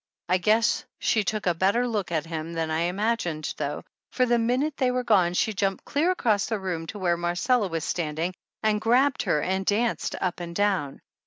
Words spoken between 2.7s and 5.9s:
I imagined though, for the minute they were gone she jumped